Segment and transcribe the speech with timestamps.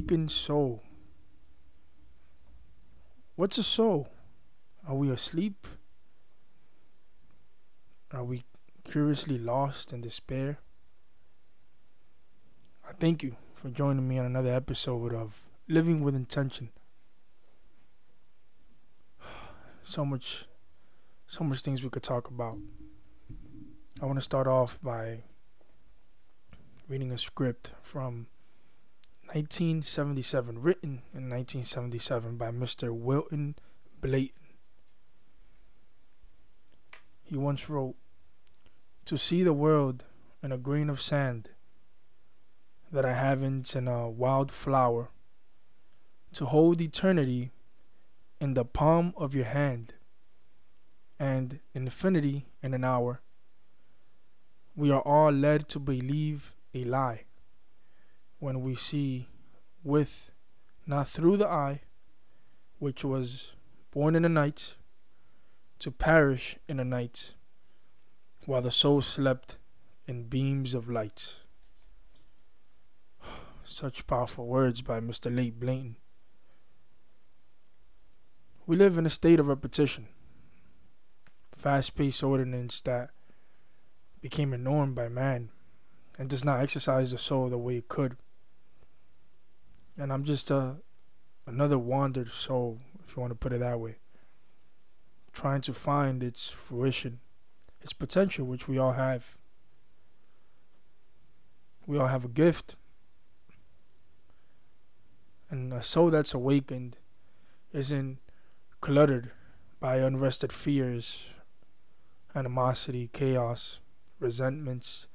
[0.00, 0.82] an awakened soul.
[3.36, 4.08] What's a soul?
[4.88, 5.66] Are we asleep?
[8.10, 8.44] Are we
[8.84, 10.58] curiously lost in despair?
[12.88, 16.70] I thank you for joining me on another episode of Living with Intention.
[19.84, 20.46] So much,
[21.26, 22.58] so much things we could talk about.
[24.00, 25.24] I want to start off by
[26.88, 28.28] reading a script from
[29.32, 32.90] 1977, written in 1977 by Mr.
[32.92, 33.54] Wilton
[34.00, 34.56] Blayton.
[37.22, 37.94] He once wrote,
[39.04, 40.02] To see the world
[40.42, 41.50] in a grain of sand
[42.90, 45.10] that I haven't in a wild flower,
[46.32, 47.52] to hold eternity
[48.40, 49.94] in the palm of your hand,
[51.20, 53.20] and infinity in an hour.
[54.74, 57.26] We are all led to believe a lie
[58.40, 59.28] when we see
[59.84, 60.32] with,
[60.86, 61.82] not through the eye,
[62.78, 63.52] which was
[63.92, 64.74] born in the night,
[65.78, 67.32] to perish in the night,
[68.46, 69.56] while the soul slept
[70.06, 71.36] in beams of light.
[73.64, 75.34] Such powerful words by Mr.
[75.34, 75.96] Late Blayton.
[78.66, 80.08] We live in a state of repetition,
[81.56, 83.10] fast paced ordinance that
[84.22, 85.50] became a norm by man
[86.18, 88.16] and does not exercise the soul the way it could.
[90.00, 90.76] And I'm just a
[91.46, 93.96] another wandered soul, if you want to put it that way,
[95.30, 97.20] trying to find its fruition,
[97.82, 99.36] its potential, which we all have.
[101.86, 102.76] We all have a gift.
[105.50, 106.96] And a soul that's awakened
[107.70, 108.20] isn't
[108.80, 109.32] cluttered
[109.80, 111.24] by unrested fears,
[112.34, 113.80] animosity, chaos,
[114.18, 115.08] resentments,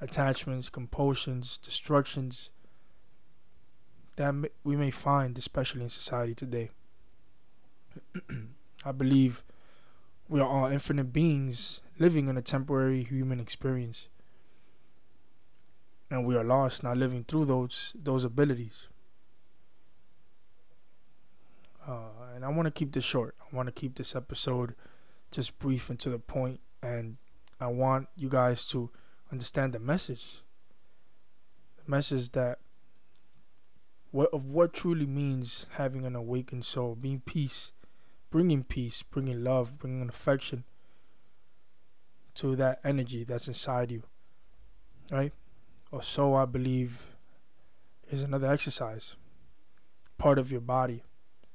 [0.00, 2.48] attachments, compulsions, destructions
[4.16, 4.34] that
[4.64, 6.70] we may find, especially in society today.
[8.84, 9.42] I believe
[10.28, 14.08] we are all infinite beings living in a temporary human experience.
[16.10, 18.86] And we are lost not living through those those abilities.
[21.86, 23.34] Uh, and I want to keep this short.
[23.40, 24.74] I want to keep this episode
[25.30, 26.60] just brief and to the point.
[26.82, 27.16] point, and
[27.60, 28.90] I want you guys to
[29.32, 30.42] understand the message.
[31.84, 32.58] The message that
[34.16, 37.72] what of what truly means having an awakened soul, being peace,
[38.30, 40.64] bringing peace, bringing love, bringing affection
[42.34, 44.04] to that energy that's inside you,
[45.10, 45.34] right?
[45.90, 47.04] Or so I believe
[48.10, 49.16] is another exercise,
[50.16, 51.02] part of your body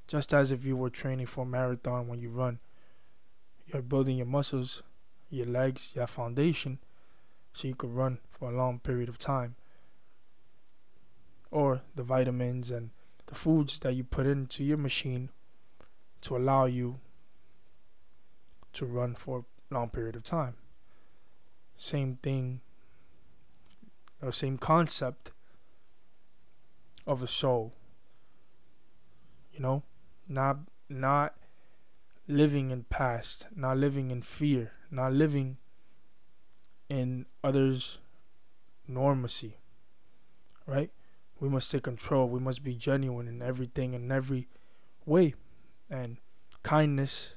[0.07, 2.59] just as if you were training for a marathon when you run.
[3.65, 4.83] You're building your muscles,
[5.31, 6.77] your legs, your foundation,
[7.53, 9.55] so you could run for a long period of time.
[11.95, 12.91] The vitamins and
[13.27, 15.29] the foods that you put into your machine
[16.21, 16.99] to allow you
[18.73, 20.55] to run for a long period of time.
[21.77, 22.61] Same thing,
[24.21, 25.31] or same concept
[27.07, 27.73] of a soul.
[29.51, 29.83] You know?
[30.31, 30.59] not
[30.89, 31.35] not
[32.27, 35.57] living in past, not living in fear, not living
[36.89, 37.97] in others'
[38.89, 39.53] normacy.
[40.65, 40.91] Right?
[41.41, 42.29] We must take control.
[42.29, 44.47] We must be genuine in everything in every
[45.07, 45.33] way.
[45.89, 46.17] And
[46.61, 47.33] kindness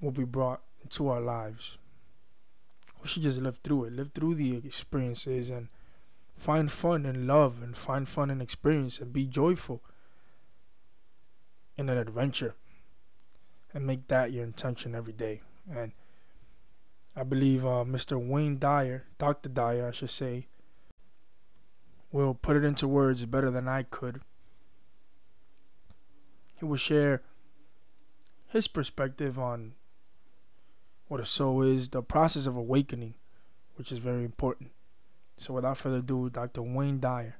[0.00, 1.76] will be brought into our lives.
[3.02, 5.68] We should just live through it, live through the experiences and
[6.38, 9.82] find fun and love and find fun and experience and be joyful
[11.76, 12.54] in an adventure
[13.74, 15.42] and make that your intention every day.
[15.70, 15.92] And
[17.14, 18.18] I believe uh, Mr.
[18.18, 19.50] Wayne Dyer, Dr.
[19.50, 20.46] Dyer, I should say,
[22.14, 24.20] will put it into words better than I could.
[26.54, 27.22] He will share
[28.46, 29.72] his perspective on
[31.08, 33.14] what a soul is, the process of awakening,
[33.74, 34.70] which is very important.
[35.38, 36.62] So, without further ado, Dr.
[36.62, 37.34] Wayne Dyer.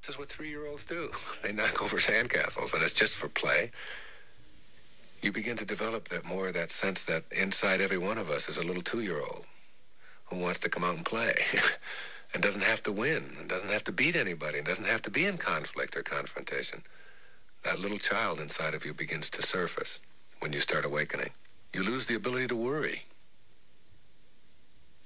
[0.00, 1.10] This is what three year olds do.
[1.44, 3.70] They knock over sandcastles, and it's just for play.
[5.22, 8.58] You begin to develop that more that sense that inside every one of us is
[8.58, 9.44] a little two year old
[10.24, 11.34] who wants to come out and play
[12.34, 15.10] and doesn't have to win and doesn't have to beat anybody and doesn't have to
[15.10, 16.82] be in conflict or confrontation.
[17.64, 20.00] That little child inside of you begins to surface
[20.40, 21.30] when you start awakening.
[21.72, 23.02] You lose the ability to worry.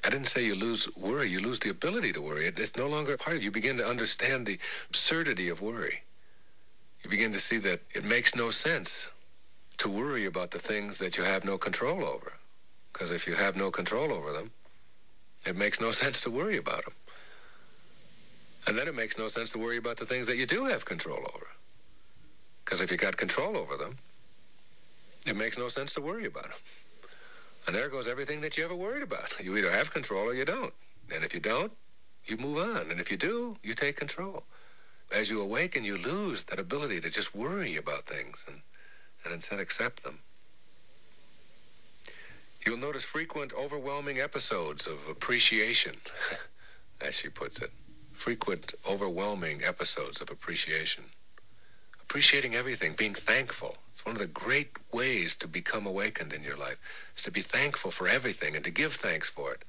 [0.05, 1.28] I didn't say you lose worry.
[1.28, 2.46] You lose the ability to worry.
[2.46, 3.46] It's no longer a part of you.
[3.46, 4.58] You begin to understand the
[4.88, 6.02] absurdity of worry.
[7.02, 9.11] You begin to see that it makes no sense
[9.79, 12.34] to worry about the things that you have no control over.
[12.93, 14.52] Because if you have no control over them,
[15.44, 16.94] it makes no sense to worry about them.
[18.66, 20.84] And then it makes no sense to worry about the things that you do have
[20.84, 21.46] control over.
[22.64, 23.96] Because if you got control over them,
[25.24, 26.58] it makes no sense to worry about them.
[27.66, 29.36] And there goes everything that you ever worried about.
[29.42, 30.72] You either have control or you don't.
[31.12, 31.72] And if you don't,
[32.26, 32.90] you move on.
[32.90, 34.44] And if you do, you take control.
[35.14, 38.62] As you awaken, you lose that ability to just worry about things and,
[39.24, 40.19] and instead accept them.
[42.64, 45.94] You'll notice frequent, overwhelming episodes of appreciation,
[47.00, 47.70] as she puts it.
[48.16, 51.04] Frequent, overwhelming episodes of appreciation.
[52.02, 53.76] Appreciating everything, being thankful.
[53.92, 56.78] It's one of the great ways to become awakened in your life,
[57.14, 59.64] is to be thankful for everything and to give thanks for it.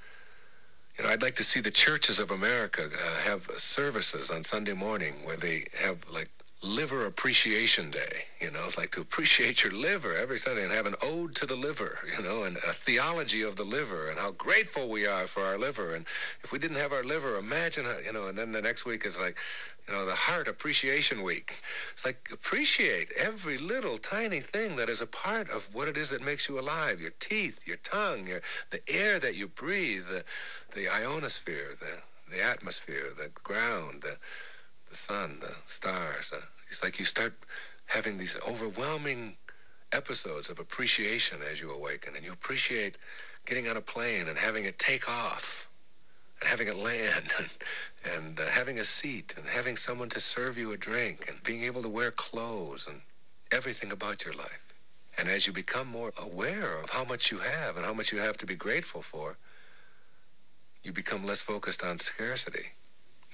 [0.97, 4.73] You know, I'd like to see the churches of America uh, have services on Sunday
[4.73, 6.29] morning where they have like
[6.63, 10.95] liver appreciation day, you know, like to appreciate your liver every Sunday and have an
[11.04, 14.89] ode to the liver, you know, and a theology of the liver and how grateful
[14.89, 15.94] we are for our liver.
[15.94, 16.06] And
[16.44, 19.06] if we didn't have our liver, imagine, how, you know, and then the next week
[19.06, 19.38] is like,
[19.88, 21.62] you know, the heart appreciation week.
[21.94, 26.10] It's like appreciate every little tiny thing that is a part of what it is
[26.10, 27.00] that makes you alive.
[27.00, 30.24] Your teeth, your tongue, your, the air that you breathe, the,
[30.74, 34.18] the ionosphere, the, the atmosphere, the ground, the,
[34.89, 36.31] the sun, the stars.
[36.34, 37.34] Uh, it's like you start
[37.86, 39.38] having these overwhelming
[39.92, 42.98] episodes of appreciation as you awaken, and you appreciate
[43.45, 45.68] getting on a plane and having it take off,
[46.42, 47.50] and having it land, and,
[48.16, 51.63] and uh, having a seat, and having someone to serve you a drink, and being
[51.63, 53.01] able to wear clothes, and
[53.51, 54.63] everything about your life.
[55.18, 58.19] And as you become more aware of how much you have and how much you
[58.19, 59.38] have to be grateful for,
[60.84, 62.74] you become less focused on scarcity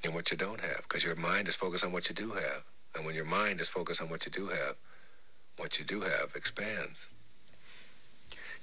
[0.04, 2.64] and what you don't have because your mind is focused on what you do have.
[2.96, 4.76] And when your mind is focused on what you do have,
[5.58, 7.08] what you do have expands.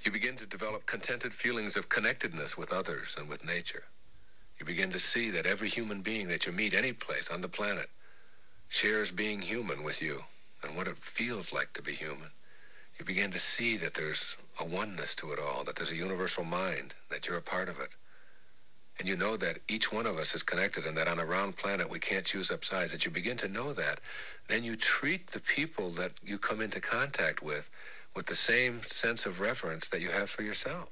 [0.03, 3.83] You begin to develop contented feelings of connectedness with others and with nature.
[4.59, 7.47] You begin to see that every human being that you meet any place on the
[7.47, 7.89] planet
[8.69, 10.21] shares being human with you
[10.63, 12.29] and what it feels like to be human.
[12.99, 16.43] You begin to see that there's a oneness to it all, that there's a universal
[16.43, 17.89] mind, that you're a part of it
[19.01, 21.55] and you know that each one of us is connected and that on a round
[21.55, 23.99] planet we can't choose up sides, that you begin to know that,
[24.47, 27.71] then you treat the people that you come into contact with
[28.15, 30.89] with the same sense of reverence that you have for yourself.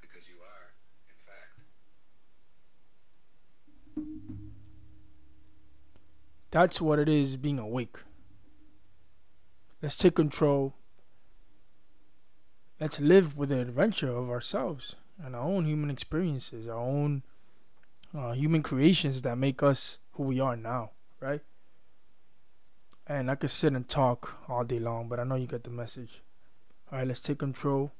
[0.00, 0.72] Because you are,
[3.94, 4.40] in fact.
[6.50, 7.94] That's what it is being awake.
[9.80, 10.74] Let's take control.
[12.80, 17.22] Let's live with the adventure of ourselves and our own human experiences, our own
[18.16, 21.40] uh, human creations that make us who we are now, right?
[23.06, 25.70] And I could sit and talk all day long, but I know you get the
[25.70, 26.22] message.
[26.90, 27.92] All right, let's take control.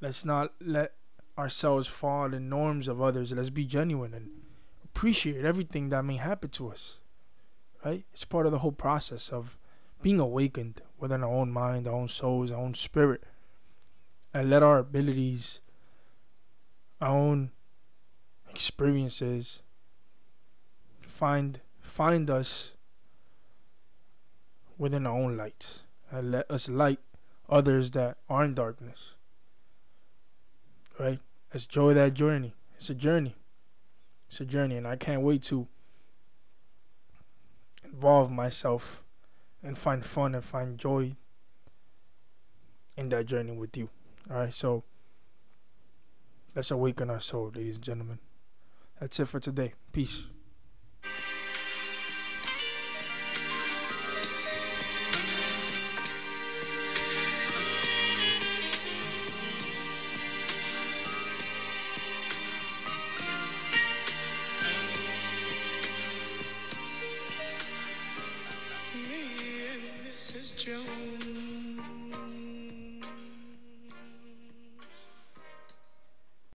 [0.00, 0.94] Let's not let
[1.38, 3.32] ourselves fall in norms of others.
[3.32, 4.30] Let's be genuine and
[4.84, 6.98] appreciate everything that may happen to us.
[7.84, 8.04] Right?
[8.12, 9.58] It's part of the whole process of
[10.02, 13.22] being awakened within our own mind, our own souls, our own spirit,
[14.34, 15.60] and let our abilities,
[17.00, 17.50] our own
[18.52, 19.60] experiences.
[21.06, 22.70] Find find us
[24.78, 25.80] within our own light
[26.10, 26.98] and let us light
[27.48, 29.10] others that are in darkness.
[30.98, 31.20] Right?
[31.52, 32.54] Let's enjoy that journey.
[32.76, 33.36] It's a journey.
[34.28, 35.68] It's a journey and i can't wait to
[37.84, 39.02] involve myself
[39.62, 41.14] and find fun and find joy
[42.96, 43.90] in that journey with you.
[44.30, 44.54] All right?
[44.54, 44.84] So
[46.54, 48.18] let's awaken our soul ladies and gentlemen
[49.02, 49.72] that's it for today.
[49.90, 50.26] Peace.